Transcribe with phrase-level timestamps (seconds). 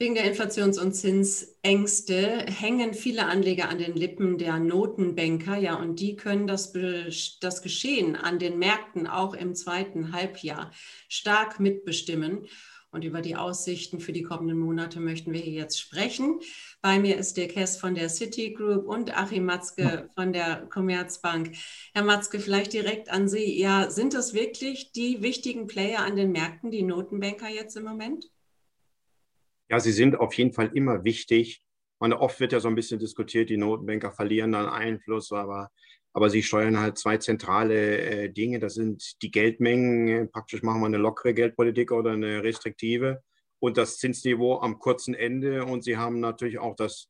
[0.00, 5.98] Wegen der Inflations- und Zinsängste hängen viele Anleger an den Lippen der Notenbanker, ja, und
[5.98, 6.72] die können das,
[7.40, 10.70] das Geschehen an den Märkten auch im zweiten Halbjahr
[11.08, 12.46] stark mitbestimmen.
[12.92, 16.38] Und über die Aussichten für die kommenden Monate möchten wir hier jetzt sprechen.
[16.80, 21.56] Bei mir ist Dirk Hess von der Citigroup und Achim Matzke von der Commerzbank.
[21.92, 23.60] Herr Matzke, vielleicht direkt an Sie.
[23.60, 28.30] Ja, sind das wirklich die wichtigen Player an den Märkten, die Notenbanker jetzt im Moment?
[29.70, 31.62] Ja, sie sind auf jeden Fall immer wichtig.
[31.98, 35.70] Und oft wird ja so ein bisschen diskutiert, die Notenbanker verlieren dann Einfluss, aber,
[36.12, 38.60] aber sie steuern halt zwei zentrale äh, Dinge.
[38.60, 40.30] Das sind die Geldmengen.
[40.30, 43.22] Praktisch machen wir eine lockere Geldpolitik oder eine restriktive
[43.58, 45.64] und das Zinsniveau am kurzen Ende.
[45.64, 47.08] Und sie haben natürlich auch das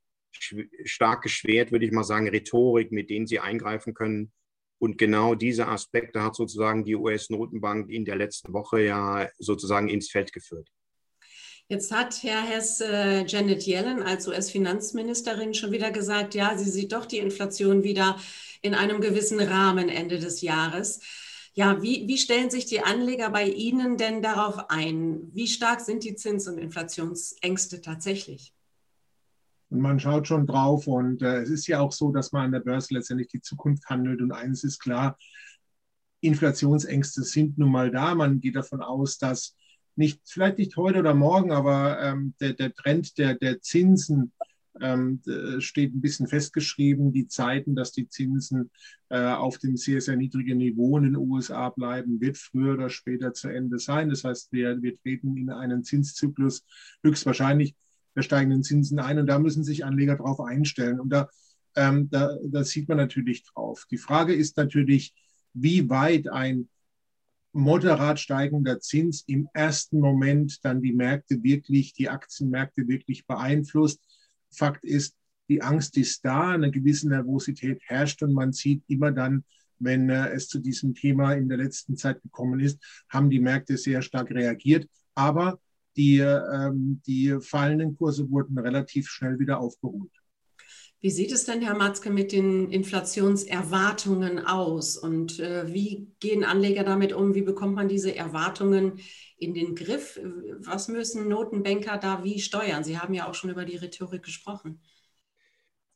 [0.85, 4.33] starke Schwert, würde ich mal sagen, Rhetorik, mit denen sie eingreifen können.
[4.81, 10.11] Und genau diese Aspekte hat sozusagen die US-Notenbank in der letzten Woche ja sozusagen ins
[10.11, 10.69] Feld geführt.
[11.71, 16.93] Jetzt hat Herr Hess äh, Janet Yellen als US-Finanzministerin schon wieder gesagt, ja, sie sieht
[16.93, 18.17] doch die Inflation wieder
[18.63, 21.01] in einem gewissen Rahmen Ende des Jahres.
[21.53, 25.31] Ja, wie, wie stellen sich die Anleger bei Ihnen denn darauf ein?
[25.35, 28.55] Wie stark sind die Zins- und Inflationsängste tatsächlich?
[29.69, 32.53] Und man schaut schon drauf und äh, es ist ja auch so, dass man an
[32.53, 34.23] der Börse letztendlich die Zukunft handelt.
[34.23, 35.19] Und eines ist klar,
[36.23, 38.15] Inflationsängste sind nun mal da.
[38.15, 39.55] Man geht davon aus, dass
[39.99, 44.33] nicht, vielleicht nicht heute oder morgen, aber ähm, der, der Trend der, der Zinsen
[44.81, 45.21] ähm,
[45.59, 48.71] steht ein bisschen festgeschrieben, die Zeiten, dass die Zinsen
[49.09, 53.33] äh, auf dem sehr, sehr niedrigen Niveau in den USA bleiben, wird früher oder später
[53.33, 54.09] zu Ende sein.
[54.09, 56.65] Das heißt, wir, wir treten in einen Zinszyklus
[57.03, 57.75] höchstwahrscheinlich
[58.15, 61.01] der steigenden Zinsen ein und da müssen sich Anleger darauf einstellen.
[61.01, 61.29] Und da,
[61.75, 63.85] ähm, da, da sieht man natürlich drauf.
[63.91, 65.15] Die Frage ist natürlich,
[65.55, 66.69] wie weit ein
[67.59, 74.01] moderat steigender Zins im ersten Moment dann die Märkte wirklich, die Aktienmärkte wirklich beeinflusst.
[74.51, 75.17] Fakt ist,
[75.49, 79.45] die Angst ist da, eine gewisse Nervosität herrscht und man sieht immer dann,
[79.81, 83.77] wenn äh, es zu diesem Thema in der letzten Zeit gekommen ist, haben die Märkte
[83.77, 84.89] sehr stark reagiert.
[85.15, 85.59] Aber
[85.97, 90.13] die, ähm, die fallenden Kurse wurden relativ schnell wieder aufgeholt.
[91.01, 94.97] Wie sieht es denn, Herr Matzke, mit den Inflationserwartungen aus?
[94.97, 97.37] Und äh, wie gehen Anleger damit um?
[97.37, 98.99] Wie bekommt man diese Erwartungen
[99.39, 100.21] in den Griff?
[100.59, 102.83] Was müssen Notenbanker da wie steuern?
[102.83, 104.83] Sie haben ja auch schon über die Rhetorik gesprochen.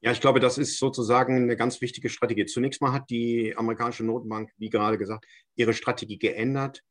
[0.02, 2.46] Ja, ich glaube, das ist sozusagen eine ganz wichtige Strategie.
[2.46, 5.26] Zunächst mal hat die amerikanische Notenbank, wie gerade gesagt,
[5.56, 6.82] ihre Strategie geändert.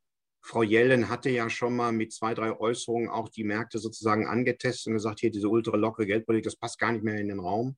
[0.41, 4.87] Frau Yellen hatte ja schon mal mit zwei, drei Äußerungen auch die Märkte sozusagen angetestet
[4.87, 7.77] und gesagt, hier diese ultra lockere Geldpolitik, das passt gar nicht mehr in den Raum.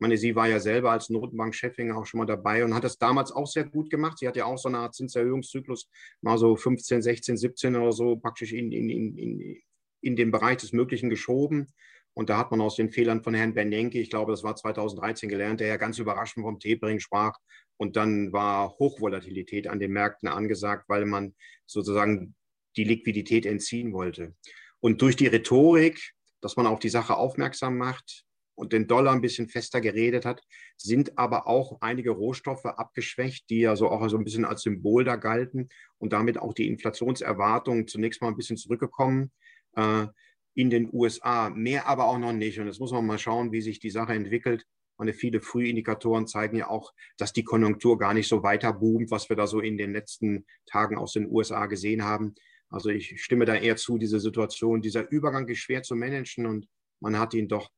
[0.00, 3.32] Meine, sie war ja selber als Notenbankchefin auch schon mal dabei und hat das damals
[3.32, 4.18] auch sehr gut gemacht.
[4.18, 5.90] Sie hat ja auch so eine Art Zinserhöhungszyklus,
[6.22, 9.62] mal so 15, 16, 17 oder so praktisch in, in, in,
[10.00, 11.72] in den Bereich des Möglichen geschoben.
[12.14, 15.28] Und da hat man aus den Fehlern von Herrn Bernanke, ich glaube, das war 2013
[15.28, 17.38] gelernt, der ja ganz überraschend vom Tapering sprach.
[17.76, 21.34] Und dann war Hochvolatilität an den Märkten angesagt, weil man
[21.66, 22.34] sozusagen
[22.76, 24.34] die Liquidität entziehen wollte.
[24.80, 28.24] Und durch die Rhetorik, dass man auf die Sache aufmerksam macht,
[28.60, 30.42] und den Dollar ein bisschen fester geredet hat,
[30.76, 35.02] sind aber auch einige Rohstoffe abgeschwächt, die ja so auch so ein bisschen als Symbol
[35.02, 39.32] da galten und damit auch die Inflationserwartungen zunächst mal ein bisschen zurückgekommen
[39.76, 40.06] äh,
[40.54, 41.48] in den USA.
[41.48, 42.60] Mehr aber auch noch nicht.
[42.60, 44.66] Und jetzt muss man mal schauen, wie sich die Sache entwickelt.
[44.96, 49.30] Und viele Frühindikatoren zeigen ja auch, dass die Konjunktur gar nicht so weiter boomt, was
[49.30, 52.34] wir da so in den letzten Tagen aus den USA gesehen haben.
[52.68, 56.68] Also ich stimme da eher zu, diese Situation, dieser Übergang ist schwer zu managen und
[57.00, 57.70] man hat ihn doch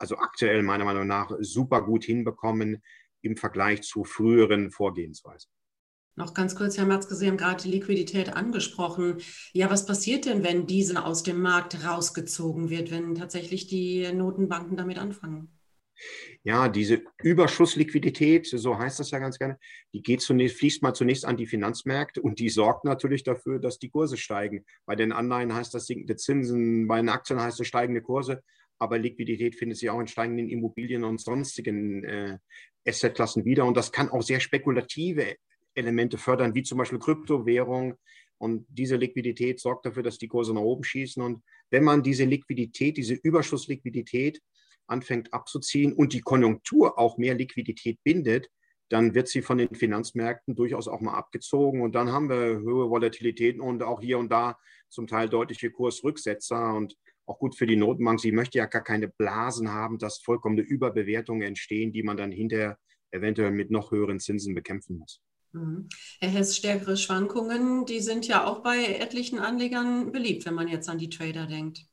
[0.00, 2.82] also aktuell meiner Meinung nach super gut hinbekommen
[3.22, 5.50] im Vergleich zu früheren Vorgehensweisen.
[6.16, 9.18] Noch ganz kurz, Herr Matzke, Sie haben gerade die Liquidität angesprochen.
[9.52, 14.76] Ja, was passiert denn, wenn diese aus dem Markt rausgezogen wird, wenn tatsächlich die Notenbanken
[14.76, 15.56] damit anfangen?
[16.42, 19.58] Ja, diese Überschussliquidität, so heißt das ja ganz gerne,
[19.92, 23.78] die geht zunächst, fließt mal zunächst an die Finanzmärkte und die sorgt natürlich dafür, dass
[23.78, 24.64] die Kurse steigen.
[24.86, 28.42] Bei den Anleihen heißt das sinkende Zinsen, bei den Aktien heißt es steigende Kurse
[28.80, 32.38] aber Liquidität findet sich auch in steigenden Immobilien und sonstigen äh,
[32.86, 33.66] Assetklassen wieder.
[33.66, 35.36] Und das kann auch sehr spekulative
[35.74, 37.94] Elemente fördern, wie zum Beispiel Kryptowährung.
[38.38, 41.22] Und diese Liquidität sorgt dafür, dass die Kurse nach oben schießen.
[41.22, 44.40] Und wenn man diese Liquidität, diese Überschussliquidität
[44.86, 48.48] anfängt abzuziehen und die Konjunktur auch mehr Liquidität bindet,
[48.88, 51.82] dann wird sie von den Finanzmärkten durchaus auch mal abgezogen.
[51.82, 54.56] Und dann haben wir höhere Volatilitäten und auch hier und da
[54.88, 56.74] zum Teil deutliche Kursrücksetzer.
[56.74, 56.96] Und
[57.30, 58.20] auch gut für die Notenbank.
[58.20, 62.78] Sie möchte ja gar keine Blasen haben, dass vollkommene Überbewertungen entstehen, die man dann hinterher
[63.12, 65.20] eventuell mit noch höheren Zinsen bekämpfen muss.
[65.52, 65.88] Mhm.
[66.20, 70.88] Herr Hess, stärkere Schwankungen, die sind ja auch bei etlichen Anlegern beliebt, wenn man jetzt
[70.88, 71.86] an die Trader denkt.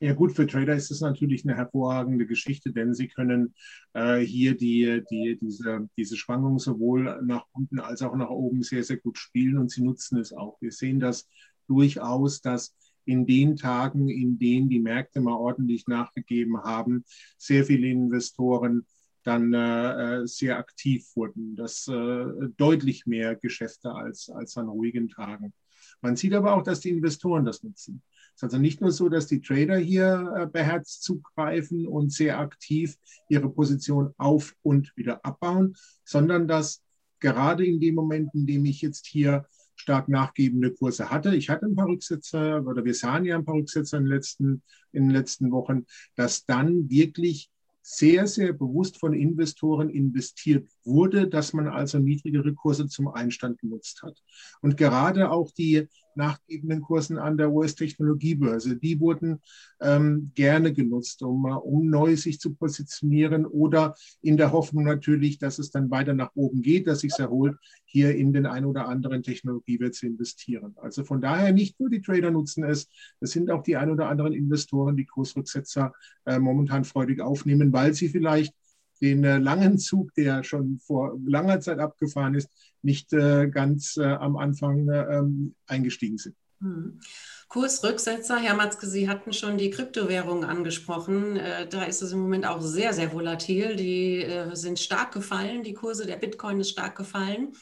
[0.00, 3.54] Ja gut, für Trader ist es natürlich eine hervorragende Geschichte, denn sie können
[3.92, 8.82] äh, hier die, die, diese, diese Schwankungen sowohl nach unten als auch nach oben sehr,
[8.82, 10.60] sehr gut spielen und sie nutzen es auch.
[10.60, 11.28] Wir sehen das
[11.68, 17.04] durchaus, dass in den Tagen, in denen die Märkte mal ordentlich nachgegeben haben,
[17.38, 18.86] sehr viele Investoren
[19.24, 21.54] dann äh, sehr aktiv wurden.
[21.56, 22.24] Das äh,
[22.56, 25.52] deutlich mehr Geschäfte als, als an ruhigen Tagen.
[26.00, 28.02] Man sieht aber auch, dass die Investoren das nutzen.
[28.34, 32.38] Es ist also nicht nur so, dass die Trader hier äh, beherzt zugreifen und sehr
[32.38, 32.96] aktiv
[33.28, 36.82] ihre Position auf und wieder abbauen, sondern dass
[37.20, 39.46] gerade in dem Moment, in dem ich jetzt hier
[39.82, 41.34] stark nachgebende Kurse hatte.
[41.34, 44.62] Ich hatte ein paar Rücksetzer oder wir sahen ja ein paar Rücksetzer in den letzten,
[44.92, 47.50] in den letzten Wochen, dass dann wirklich
[47.82, 54.02] sehr, sehr bewusst von Investoren investiert wurde, dass man also niedrigere Kurse zum Einstand genutzt
[54.02, 54.22] hat.
[54.60, 59.40] Und gerade auch die nachgebenden Kursen an der US-Technologiebörse, die wurden
[59.80, 65.58] ähm, gerne genutzt, um, um neu sich zu positionieren oder in der Hoffnung natürlich, dass
[65.58, 69.22] es dann weiter nach oben geht, dass sich erholt, hier in den ein oder anderen
[69.22, 70.74] Technologiewert zu investieren.
[70.76, 72.88] Also von daher nicht nur die Trader nutzen es,
[73.20, 75.92] es sind auch die ein oder anderen Investoren, die Kursrücksetzer
[76.24, 78.54] äh, momentan freudig aufnehmen, weil sie vielleicht
[79.02, 82.48] den äh, langen Zug, der schon vor langer Zeit abgefahren ist,
[82.82, 86.36] nicht äh, ganz äh, am Anfang ähm, eingestiegen sind.
[86.60, 87.00] Hm.
[87.48, 91.38] Kursrücksetzer, Herr Matzke, Sie hatten schon die Kryptowährungen angesprochen.
[91.68, 93.76] Da ist es im Moment auch sehr, sehr volatil.
[93.76, 95.62] Die sind stark gefallen.
[95.62, 97.52] Die Kurse der Bitcoin ist stark gefallen.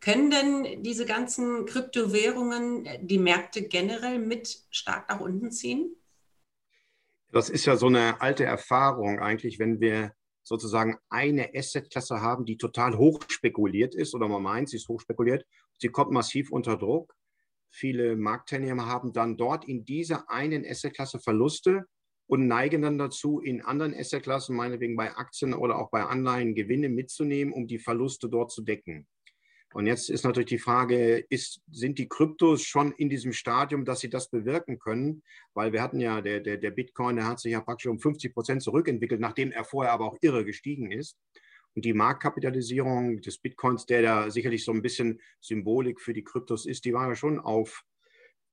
[0.00, 5.94] Können denn diese ganzen Kryptowährungen die Märkte generell mit stark nach unten ziehen?
[7.30, 10.12] Das ist ja so eine alte Erfahrung eigentlich, wenn wir
[10.48, 14.98] sozusagen eine Assetklasse haben, die total hoch spekuliert ist oder man meint, sie ist hoch
[15.00, 15.44] spekuliert.
[15.76, 17.14] Sie kommt massiv unter Druck.
[17.70, 21.84] Viele Marktteilnehmer haben dann dort in dieser einen Assetklasse Verluste
[22.26, 26.88] und neigen dann dazu, in anderen Assetklassen, meinetwegen bei Aktien oder auch bei Anleihen, Gewinne
[26.88, 29.06] mitzunehmen, um die Verluste dort zu decken.
[29.74, 34.00] Und jetzt ist natürlich die Frage, ist, sind die Kryptos schon in diesem Stadium, dass
[34.00, 35.22] sie das bewirken können?
[35.52, 38.32] Weil wir hatten ja, der, der, der Bitcoin, der hat sich ja praktisch um 50
[38.32, 41.18] Prozent zurückentwickelt, nachdem er vorher aber auch irre gestiegen ist.
[41.74, 46.64] Und die Marktkapitalisierung des Bitcoins, der da sicherlich so ein bisschen Symbolik für die Kryptos
[46.64, 47.84] ist, die war ja schon auf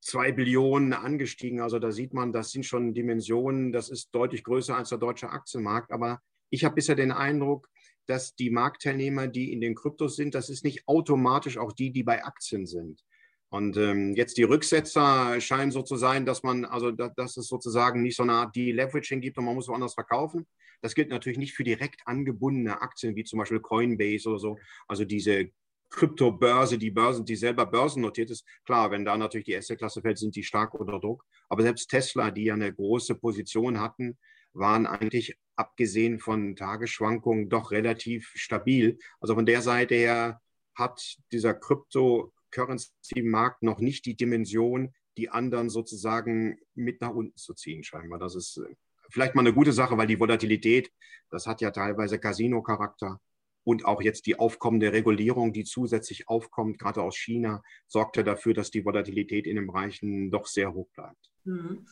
[0.01, 1.61] zwei Billionen angestiegen.
[1.61, 5.29] Also da sieht man, das sind schon Dimensionen, das ist deutlich größer als der deutsche
[5.29, 5.91] Aktienmarkt.
[5.91, 7.69] Aber ich habe bisher den Eindruck,
[8.07, 12.03] dass die Marktteilnehmer, die in den Kryptos sind, das ist nicht automatisch auch die, die
[12.03, 13.03] bei Aktien sind.
[13.49, 17.47] Und ähm, jetzt die Rücksetzer scheinen so zu sein, dass man, also da, dass es
[17.47, 20.45] sozusagen nicht so eine Art Deleveraging gibt und man muss woanders verkaufen.
[20.81, 24.59] Das gilt natürlich nicht für direkt angebundene Aktien wie zum Beispiel Coinbase oder so.
[24.87, 25.51] Also diese
[25.89, 28.45] Kryptobörse, die Börsen, die selber börsennotiert ist.
[28.65, 31.23] Klar, wenn da natürlich die Assetklasse fällt, sind die stark unter Druck.
[31.47, 34.17] Aber selbst Tesla, die ja eine große Position hatten,
[34.55, 38.99] waren eigentlich abgesehen von Tagesschwankungen doch relativ stabil.
[39.19, 40.41] Also von der Seite her
[40.73, 47.83] hat dieser Cryptocurrency-Markt noch nicht die Dimension, die anderen sozusagen mit nach unten zu ziehen,
[47.83, 48.19] scheinbar.
[48.19, 48.75] Das ist äh,
[49.09, 50.91] vielleicht mal eine gute Sache, weil die Volatilität,
[51.29, 53.21] das hat ja teilweise Casino-Charakter.
[53.63, 58.53] Und auch jetzt die aufkommende Regulierung, die zusätzlich aufkommt, gerade aus China, sorgt ja dafür,
[58.53, 61.31] dass die Volatilität in den Bereichen doch sehr hoch bleibt.
[61.45, 61.87] Mhm.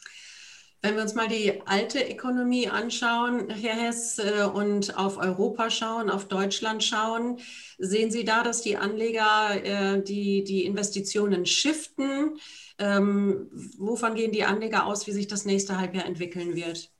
[0.85, 6.09] Wenn wir uns mal die alte Ökonomie anschauen, Herr Hess, äh, und auf Europa schauen,
[6.09, 7.39] auf Deutschland schauen,
[7.77, 12.37] sehen Sie da, dass die Anleger äh, die, die Investitionen shiften?
[12.79, 16.91] Ähm, wovon gehen die Anleger aus, wie sich das nächste Halbjahr entwickeln wird?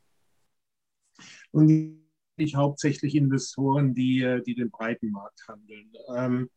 [1.52, 2.03] Und
[2.38, 5.92] hauptsächlich Investoren, die, äh, die den breiten Markt handeln.
[6.16, 6.50] Ähm,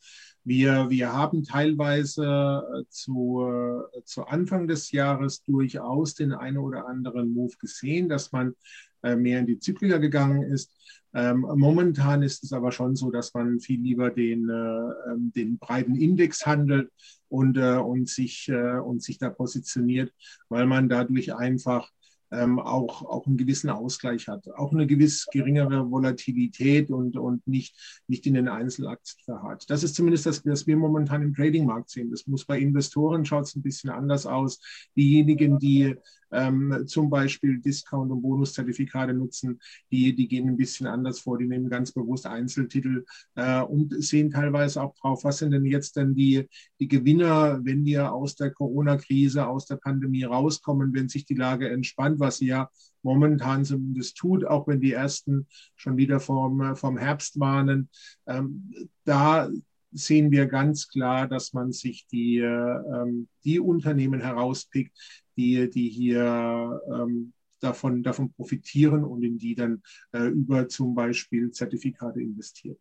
[0.44, 3.46] wir, wir haben teilweise äh, zu,
[3.94, 8.54] äh, zu Anfang des Jahres durchaus den einen oder anderen Move gesehen, dass man
[9.02, 10.72] mehr in die Zykliker gegangen ist.
[11.14, 15.94] Ähm, momentan ist es aber schon so, dass man viel lieber den, ähm, den breiten
[15.94, 16.90] Index handelt
[17.28, 20.12] und, und, sich, und sich da positioniert,
[20.48, 21.88] weil man dadurch einfach
[22.30, 28.02] ähm, auch, auch einen gewissen Ausgleich hat, auch eine gewiss geringere Volatilität und, und nicht,
[28.08, 29.70] nicht in den Einzelaktien verharrt.
[29.70, 32.10] Das ist zumindest das, was wir momentan im Tradingmarkt sehen.
[32.10, 34.60] Das muss bei Investoren schaut es ein bisschen anders aus.
[34.96, 35.96] Diejenigen, die
[36.32, 41.46] ähm, zum Beispiel Discount- und Bonuszertifikate nutzen, die, die gehen ein bisschen anders vor, die
[41.46, 43.04] nehmen ganz bewusst Einzeltitel
[43.34, 46.48] äh, und sehen teilweise auch drauf, was sind denn jetzt denn die,
[46.80, 51.68] die Gewinner, wenn wir aus der Corona-Krise, aus der Pandemie rauskommen, wenn sich die Lage
[51.68, 52.68] entspannt, was sie ja
[53.02, 57.88] momentan zumindest tut, auch wenn die ersten schon wieder vom, vom Herbst warnen.
[58.26, 58.72] Ähm,
[59.04, 59.48] da
[59.92, 64.92] sehen wir ganz klar, dass man sich die, äh, die Unternehmen herauspickt,
[65.36, 71.50] die, die hier ähm, davon, davon profitieren und in die dann äh, über zum Beispiel
[71.50, 72.76] Zertifikate investieren.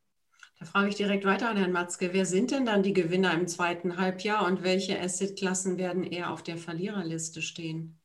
[0.60, 2.14] Da frage ich direkt weiter an Herrn Matzke.
[2.14, 6.44] Wer sind denn dann die Gewinner im zweiten Halbjahr und welche Assetklassen werden eher auf
[6.44, 8.00] der Verliererliste stehen?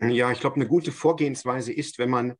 [0.00, 2.34] Ja, ich glaube, eine gute Vorgehensweise ist, wenn man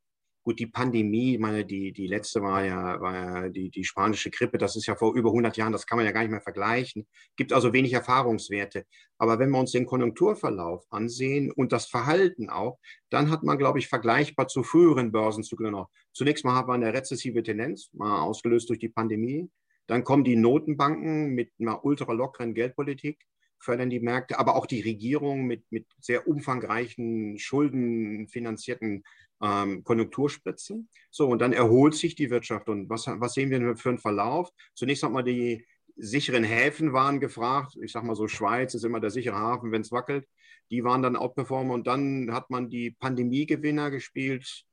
[0.44, 4.58] Gut, die Pandemie, meine, die, die letzte war ja, war ja die, die spanische Grippe,
[4.58, 7.06] das ist ja vor über 100 Jahren, das kann man ja gar nicht mehr vergleichen.
[7.36, 8.84] Gibt also wenig Erfahrungswerte.
[9.18, 13.78] Aber wenn wir uns den Konjunkturverlauf ansehen und das Verhalten auch, dann hat man, glaube
[13.78, 15.90] ich, vergleichbar zu früheren Börsenzyklen noch.
[16.12, 19.48] Zunächst mal hat man eine rezessive Tendenz, mal ausgelöst durch die Pandemie.
[19.86, 23.18] Dann kommen die Notenbanken mit einer ultra lockeren Geldpolitik
[23.62, 29.04] fördern die Märkte, aber auch die Regierung mit, mit sehr umfangreichen schuldenfinanzierten
[29.40, 30.88] ähm, Konjunkturspritzen.
[31.10, 32.68] So, und dann erholt sich die Wirtschaft.
[32.68, 34.50] Und was, was sehen wir für einen Verlauf?
[34.74, 35.64] Zunächst man die
[35.96, 37.76] sicheren Häfen waren gefragt.
[37.82, 40.26] Ich sage mal so, Schweiz ist immer der sichere Hafen, wenn es wackelt.
[40.70, 44.64] Die waren dann Outperformer und dann hat man die Pandemiegewinner gespielt.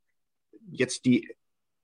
[0.71, 1.35] Jetzt die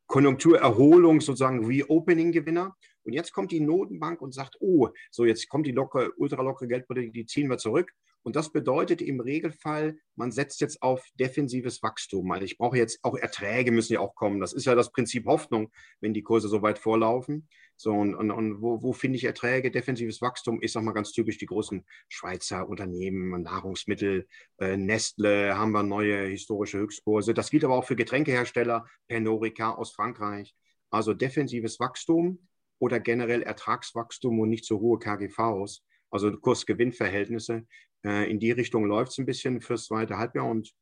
[0.08, 2.76] Konjunkturerholung, sozusagen Reopening-Gewinner.
[3.06, 7.14] Und jetzt kommt die Notenbank und sagt, oh, so jetzt kommt die lockere, ultralockere Geldpolitik,
[7.14, 7.94] die ziehen wir zurück.
[8.26, 12.32] Und das bedeutet im Regelfall, man setzt jetzt auf defensives Wachstum.
[12.32, 14.40] Also ich brauche jetzt auch Erträge müssen ja auch kommen.
[14.40, 15.72] Das ist ja das Prinzip Hoffnung,
[16.02, 17.48] wenn die Kurse so weit vorlaufen.
[17.78, 19.70] So, und, und, und wo, wo finde ich Erträge?
[19.70, 24.26] Defensives Wachstum ist mal ganz typisch die großen Schweizer Unternehmen, Nahrungsmittel,
[24.58, 27.36] äh, Nestle haben wir neue historische Höchstkurse.
[27.36, 30.56] Das gilt aber auch für Getränkehersteller, Pernorica aus Frankreich.
[30.90, 32.40] Also defensives Wachstum
[32.80, 37.66] oder generell Ertragswachstum und nicht so hohe KGVs, also Kurs-Gewinn-Verhältnisse.
[38.06, 40.74] Äh, in die Richtung läuft es ein bisschen fürs zweite Halbjahr und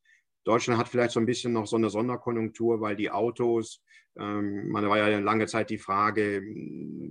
[0.44, 3.82] Deutschland hat vielleicht so ein bisschen noch so eine Sonderkonjunktur, weil die Autos,
[4.18, 6.44] ähm, man war ja lange Zeit die Frage,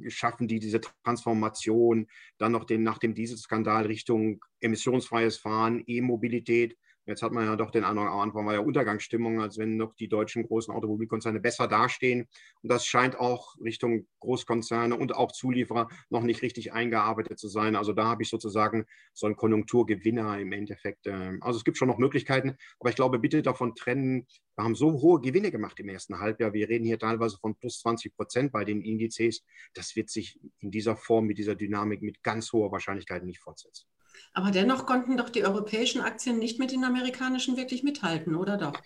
[0.08, 2.08] schaffen die diese Transformation,
[2.38, 6.76] dann noch den, nach dem Dieselskandal Richtung emissionsfreies Fahren, E-Mobilität.
[7.04, 9.92] Jetzt hat man ja doch den Eindruck, am Anfang war ja Untergangsstimmung, als wenn noch
[9.94, 12.28] die deutschen großen Automobilkonzerne besser dastehen.
[12.62, 17.74] Und das scheint auch Richtung Großkonzerne und auch Zulieferer noch nicht richtig eingearbeitet zu sein.
[17.74, 21.08] Also da habe ich sozusagen so einen Konjunkturgewinner im Endeffekt.
[21.08, 24.28] Ähm, also es gibt schon noch Möglichkeiten, aber ich glaube, bitte davon trennen.
[24.56, 26.52] Wir haben so hohe Gewinne gemacht im ersten Halbjahr.
[26.52, 29.42] Wir reden hier teilweise von plus 20 Prozent bei den Indizes.
[29.74, 33.86] Das wird sich in dieser Form, mit dieser Dynamik mit ganz hoher Wahrscheinlichkeit nicht fortsetzen.
[34.32, 38.80] Aber dennoch konnten doch die europäischen Aktien nicht mit den amerikanischen wirklich mithalten, oder doch?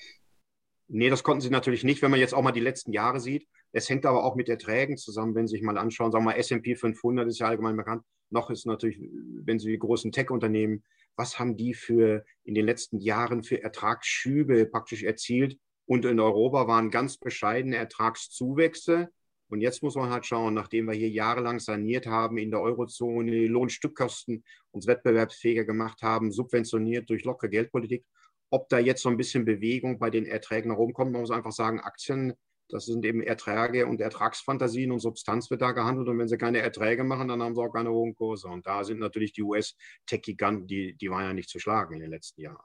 [0.88, 3.46] Nee, das konnten sie natürlich nicht, wenn man jetzt auch mal die letzten Jahre sieht.
[3.72, 6.12] Es hängt aber auch mit Erträgen zusammen, wenn Sie sich mal anschauen.
[6.12, 8.04] Sagen wir mal, S&P 500 ist ja allgemein bekannt.
[8.30, 8.98] Noch ist natürlich,
[9.44, 10.84] wenn Sie die großen Tech-Unternehmen,
[11.16, 15.58] was haben die für in den letzten Jahren für Ertragsschübe praktisch erzielt?
[15.86, 19.08] Und in Europa waren ganz bescheidene Ertragszuwächse.
[19.48, 23.46] Und jetzt muss man halt schauen, nachdem wir hier jahrelang saniert haben in der Eurozone,
[23.46, 28.04] Lohnstückkosten uns wettbewerbsfähiger gemacht haben, subventioniert durch lockere Geldpolitik,
[28.50, 31.12] ob da jetzt so ein bisschen Bewegung bei den Erträgen herumkommt.
[31.12, 32.34] Man muss einfach sagen, Aktien,
[32.68, 36.08] das sind eben Erträge und Ertragsfantasien und Substanz wird da gehandelt.
[36.08, 38.48] Und wenn sie keine Erträge machen, dann haben sie auch keine hohen Kurse.
[38.48, 42.10] Und da sind natürlich die US-Tech-Giganten, die, die waren ja nicht zu schlagen in den
[42.10, 42.64] letzten Jahren.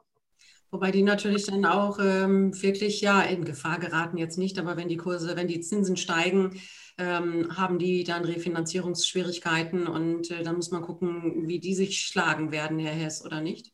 [0.71, 4.87] Wobei die natürlich dann auch ähm, wirklich ja in Gefahr geraten, jetzt nicht, aber wenn
[4.87, 6.61] die Kurse, wenn die Zinsen steigen,
[6.97, 12.51] ähm, haben die dann Refinanzierungsschwierigkeiten und äh, dann muss man gucken, wie die sich schlagen
[12.51, 13.73] werden, Herr Hess, oder nicht?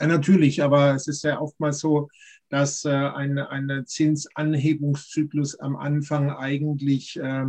[0.00, 2.08] Ja, natürlich, aber es ist ja oftmals so,
[2.48, 7.44] dass äh, ein, ein Zinsanhebungszyklus am Anfang eigentlich äh,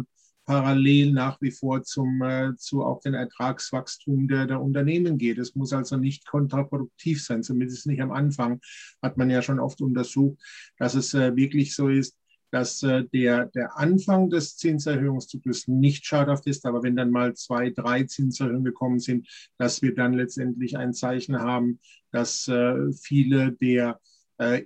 [0.48, 5.38] parallel nach wie vor zum, äh, zu auch den Ertragswachstum der, der Unternehmen geht.
[5.38, 8.62] Es muss also nicht kontraproduktiv sein, zumindest nicht am Anfang.
[9.02, 10.40] Hat man ja schon oft untersucht,
[10.80, 12.18] dass es äh, wirklich so ist,
[12.52, 17.70] dass äh, der, der Anfang des Zinserhöhungszyklus nicht schadhaft ist, aber wenn dann mal zwei,
[17.70, 19.28] drei Zinserhöhungen gekommen sind,
[19.58, 21.80] dass wir dann letztendlich ein Zeichen haben,
[22.12, 24.00] dass äh, viele der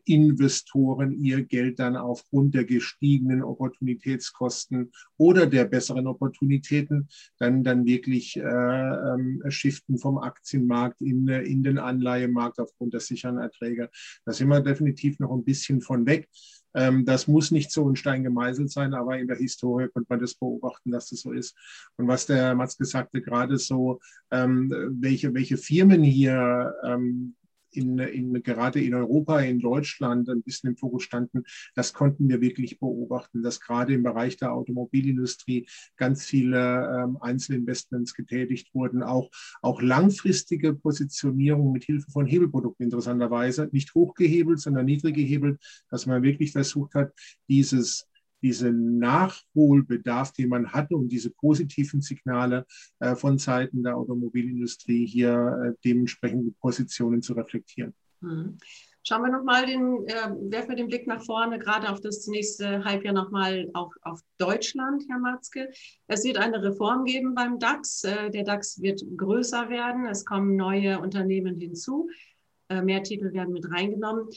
[0.06, 8.38] Investoren ihr Geld dann aufgrund der gestiegenen Opportunitätskosten oder der besseren Opportunitäten dann, dann wirklich
[8.38, 13.90] äh, ähm, shiften vom Aktienmarkt in, in den Anleihemarkt aufgrund der sicheren Erträge.
[14.26, 16.28] Da sind wir definitiv noch ein bisschen von weg.
[16.74, 20.20] Ähm, das muss nicht so in Stein gemeißelt sein, aber in der Historie konnte man
[20.20, 21.56] das beobachten, dass das so ist.
[21.98, 24.00] Und was der Mats sagte, gerade so,
[24.32, 27.36] ähm, welche, welche Firmen hier ähm,
[27.72, 31.44] in, in, gerade in Europa, in Deutschland ein bisschen im Fokus standen,
[31.76, 38.14] das konnten wir wirklich beobachten, dass gerade im Bereich der Automobilindustrie ganz viele ähm, Einzelinvestments
[38.14, 39.30] getätigt wurden, auch,
[39.62, 45.60] auch langfristige Positionierung mit Hilfe von Hebelprodukten interessanterweise, nicht hochgehebelt, sondern niedrig gehebelt,
[45.90, 47.14] dass man wirklich versucht hat,
[47.48, 48.08] dieses
[48.42, 52.66] diese Nachholbedarf, den man hatte, um diese positiven Signale
[53.00, 55.34] äh, von Seiten der Automobilindustrie hier
[55.64, 57.94] äh, dementsprechend Positionen zu reflektieren.
[58.22, 58.58] Mhm.
[59.04, 59.80] Schauen wir nochmal äh,
[60.52, 65.04] werfen wir den Blick nach vorne, gerade auf das nächste Halbjahr nochmal auch auf Deutschland,
[65.10, 65.72] Herr Matzke.
[66.06, 68.04] Es wird eine Reform geben beim DAX.
[68.04, 70.06] Äh, der DAX wird größer werden.
[70.06, 72.10] Es kommen neue Unternehmen hinzu.
[72.70, 74.28] Äh, mehr Titel werden mit reingenommen.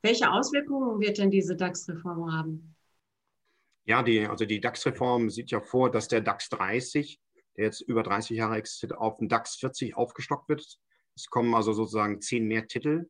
[0.00, 2.74] Welche Auswirkungen wird denn diese DAX-Reform haben?
[3.88, 7.18] Ja, die, also die DAX-Reform sieht ja vor, dass der DAX 30,
[7.56, 10.62] der jetzt über 30 Jahre existiert, auf den DAX 40 aufgestockt wird.
[11.16, 13.08] Es kommen also sozusagen zehn mehr Titel.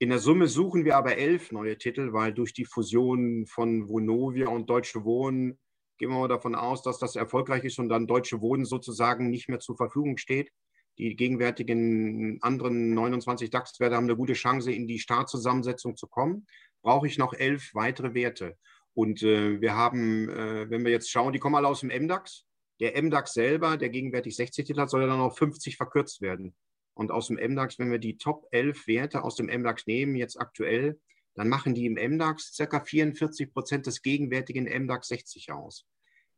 [0.00, 4.48] In der Summe suchen wir aber elf neue Titel, weil durch die Fusion von Vonovia
[4.48, 5.60] und Deutsche Wohnen
[5.98, 9.48] gehen wir mal davon aus, dass das erfolgreich ist und dann Deutsche Wohnen sozusagen nicht
[9.48, 10.50] mehr zur Verfügung steht.
[10.98, 16.48] Die gegenwärtigen anderen 29 DAX-Werte haben eine gute Chance, in die Startzusammensetzung zu kommen.
[16.82, 18.56] Brauche ich noch elf weitere Werte.
[18.98, 22.44] Und äh, wir haben, äh, wenn wir jetzt schauen, die kommen alle aus dem MDAX.
[22.80, 26.56] Der MDAX selber, der gegenwärtig 60 Titel hat, soll dann auf 50 verkürzt werden.
[26.94, 30.40] Und aus dem MDAX, wenn wir die Top 11 Werte aus dem MDAX nehmen, jetzt
[30.40, 30.98] aktuell,
[31.36, 32.80] dann machen die im MDAX ca.
[32.80, 35.86] 44 Prozent des gegenwärtigen MDAX 60 aus.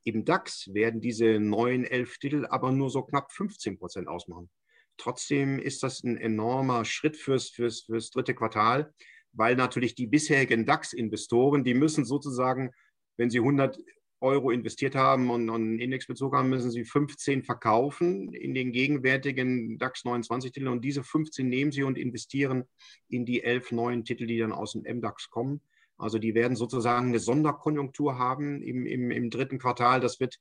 [0.04, 4.50] Im DAX werden diese neuen elf Titel aber nur so knapp 15 Prozent ausmachen.
[4.98, 8.92] Trotzdem ist das ein enormer Schritt fürs, fürs, fürs dritte Quartal,
[9.32, 12.70] weil natürlich die bisherigen DAX-Investoren, die müssen sozusagen,
[13.16, 13.78] wenn sie 100
[14.20, 20.04] Euro investiert haben und, einen Indexbezug haben, müssen sie 15 verkaufen in den gegenwärtigen DAX
[20.04, 22.64] 29 Titeln und diese 15 nehmen sie und investieren
[23.08, 25.62] in die elf neuen Titel, die dann aus dem MDAX kommen.
[25.96, 30.00] Also die werden sozusagen eine Sonderkonjunktur haben im, im, im dritten Quartal.
[30.00, 30.38] Das wird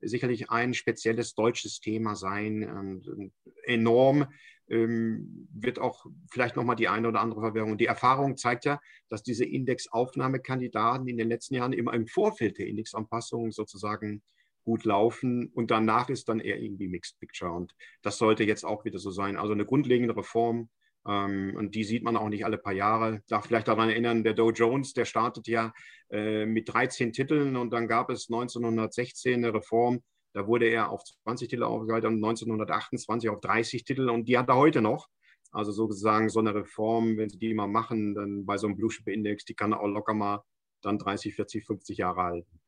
[0.00, 3.32] sicherlich ein spezielles deutsches Thema sein, ähm,
[3.64, 4.26] enorm.
[4.72, 7.76] Ähm, wird auch vielleicht nochmal die eine oder andere Verwirrung.
[7.76, 12.66] Die Erfahrung zeigt ja, dass diese Indexaufnahmekandidaten in den letzten Jahren immer im Vorfeld der
[12.66, 14.22] Indexanpassung sozusagen
[14.64, 17.52] gut laufen und danach ist dann eher irgendwie Mixed Picture.
[17.52, 19.36] Und das sollte jetzt auch wieder so sein.
[19.36, 20.70] Also eine grundlegende Reform
[21.06, 23.16] ähm, und die sieht man auch nicht alle paar Jahre.
[23.16, 25.72] Ich darf vielleicht daran erinnern, der Dow Jones, der startet ja
[26.10, 30.02] äh, mit 13 Titeln und dann gab es 1916 eine Reform.
[30.32, 34.48] Da wurde er auf 20 Titel aufgehalten und 1928 auf 30 Titel und die hat
[34.48, 35.08] er heute noch.
[35.50, 38.90] Also sozusagen so eine Reform, wenn Sie die mal machen, dann bei so einem Blue
[38.90, 40.42] Chip Index, die kann auch locker mal
[40.80, 42.60] dann 30, 40, 50 Jahre halten.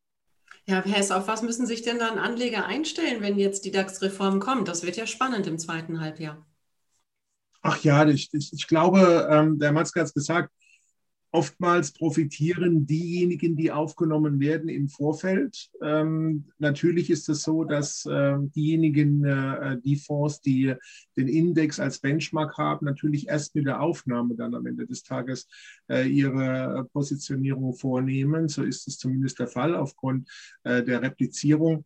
[0.66, 4.40] Ja, Herr Hess, auf was müssen sich denn dann Anleger einstellen, wenn jetzt die DAX-Reform
[4.40, 4.68] kommt?
[4.68, 6.46] Das wird ja spannend im zweiten Halbjahr.
[7.62, 10.50] Ach ja, ich, ich, ich glaube, ähm, der Matzke hat es gesagt,
[11.34, 15.68] oftmals profitieren diejenigen, die aufgenommen werden im Vorfeld.
[15.82, 20.74] Ähm, natürlich ist es so, dass äh, diejenigen, äh, die Fonds, die
[21.16, 25.48] den Index als Benchmark haben, natürlich erst mit der Aufnahme dann am Ende des Tages
[25.90, 28.46] äh, ihre Positionierung vornehmen.
[28.48, 30.30] So ist es zumindest der Fall aufgrund
[30.62, 31.84] äh, der Replizierung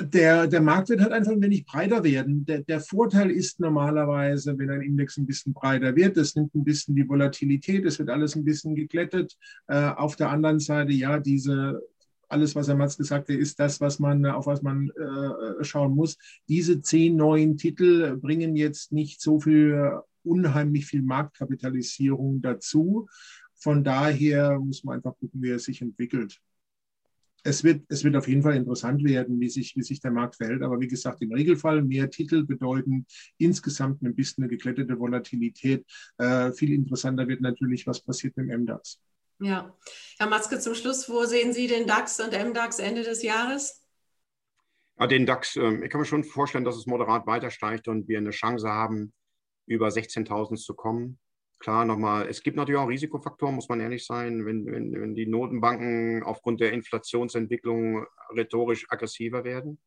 [0.00, 2.44] der, der Markt wird halt einfach ein wenig breiter werden.
[2.44, 6.64] Der, der, Vorteil ist normalerweise, wenn ein Index ein bisschen breiter wird, das nimmt ein
[6.64, 9.36] bisschen die Volatilität, es wird alles ein bisschen geglättet.
[9.68, 11.80] Äh, auf der anderen Seite, ja, diese,
[12.28, 15.94] alles, was Herr Matz gesagt hat, ist das, was man, auf was man äh, schauen
[15.94, 16.18] muss.
[16.48, 19.92] Diese zehn neuen Titel bringen jetzt nicht so viel,
[20.24, 23.08] unheimlich viel Marktkapitalisierung dazu.
[23.54, 26.40] Von daher muss man einfach gucken, wie er sich entwickelt
[27.46, 30.36] es wird, es wird auf jeden Fall interessant werden, wie sich, wie sich der Markt
[30.36, 30.62] verhält.
[30.62, 33.06] Aber wie gesagt, im Regelfall mehr Titel bedeuten
[33.38, 35.86] insgesamt ein bisschen eine geglättete Volatilität.
[36.18, 39.00] Äh, viel interessanter wird natürlich, was passiert mit dem MDAX.
[39.38, 39.76] Ja,
[40.18, 43.82] Herr Matzke, zum Schluss, wo sehen Sie den DAX und MDAX Ende des Jahres?
[44.98, 48.08] Ja, den DAX, äh, ich kann mir schon vorstellen, dass es moderat weiter steigt und
[48.08, 49.12] wir eine Chance haben,
[49.66, 51.18] über 16.000 zu kommen
[51.58, 55.26] klar nochmal, es gibt natürlich auch Risikofaktoren, muss man ehrlich sein, wenn, wenn, wenn die
[55.26, 59.78] Notenbanken aufgrund der Inflationsentwicklung rhetorisch aggressiver werden.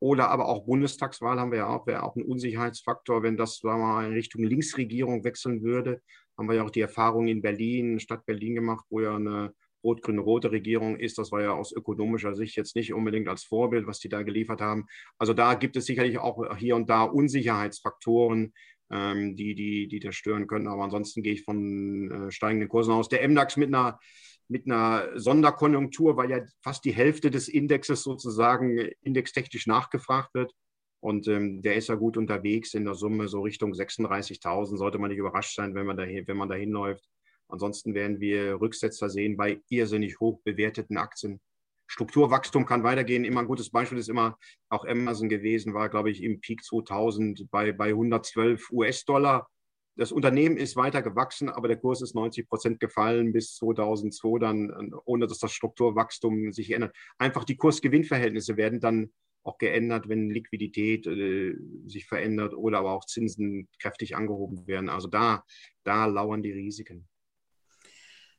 [0.00, 3.80] Oder aber auch Bundestagswahl haben wir ja auch, wäre auch ein Unsicherheitsfaktor, wenn das sagen
[3.80, 6.02] wir mal, in Richtung Linksregierung wechseln würde.
[6.36, 10.50] Haben wir ja auch die Erfahrung in Berlin, Stadt Berlin gemacht, wo ja eine rot-grün-rote
[10.50, 11.18] Regierung ist.
[11.18, 14.60] Das war ja aus ökonomischer Sicht jetzt nicht unbedingt als Vorbild, was die da geliefert
[14.60, 14.86] haben.
[15.18, 18.52] Also da gibt es sicherlich auch hier und da Unsicherheitsfaktoren,
[18.94, 20.68] ähm, die, die, die das stören können.
[20.68, 23.08] Aber ansonsten gehe ich von äh, steigenden Kursen aus.
[23.08, 23.98] Der MDAX mit einer,
[24.48, 30.52] mit einer Sonderkonjunktur, weil ja fast die Hälfte des Indexes sozusagen indextechnisch nachgefragt wird.
[31.00, 34.76] Und ähm, der ist ja gut unterwegs in der Summe, so Richtung 36.000.
[34.76, 37.04] Sollte man nicht überrascht sein, wenn man, da, wenn man da hinläuft.
[37.48, 41.40] Ansonsten werden wir Rücksetzer sehen bei irrsinnig hoch bewerteten Aktien.
[41.86, 43.24] Strukturwachstum kann weitergehen.
[43.24, 47.50] Immer ein gutes Beispiel ist immer auch Amazon gewesen, war, glaube ich, im Peak 2000
[47.50, 49.48] bei, bei 112 US-Dollar.
[49.96, 54.92] das Unternehmen ist weiter gewachsen, aber der Kurs ist 90 Prozent gefallen bis 2002, dann,
[55.04, 56.96] ohne dass das Strukturwachstum sich ändert.
[57.18, 59.12] Einfach die Kursgewinnverhältnisse werden dann
[59.44, 61.54] auch geändert, wenn Liquidität äh,
[61.86, 64.88] sich verändert oder aber auch Zinsen kräftig angehoben werden.
[64.88, 65.44] Also da,
[65.84, 67.06] da lauern die Risiken.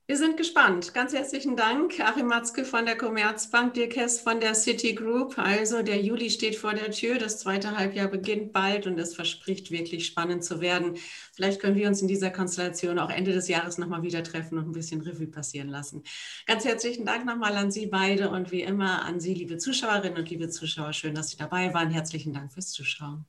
[0.08, 0.94] Wir sind gespannt.
[0.94, 5.40] Ganz herzlichen Dank, Achim Matzke von der Commerzbank, Dirk Hess von der Citigroup.
[5.40, 9.72] Also der Juli steht vor der Tür, das zweite Halbjahr beginnt bald und es verspricht
[9.72, 10.98] wirklich spannend zu werden.
[11.34, 14.68] Vielleicht können wir uns in dieser Konstellation auch Ende des Jahres nochmal wieder treffen und
[14.68, 16.04] ein bisschen Revue passieren lassen.
[16.46, 20.30] Ganz herzlichen Dank nochmal an Sie beide und wie immer an Sie, liebe Zuschauerinnen und
[20.30, 20.94] liebe Zuschauer.
[20.94, 21.90] Schön, dass Sie dabei waren.
[21.90, 23.26] Herzlichen Dank fürs Zuschauen.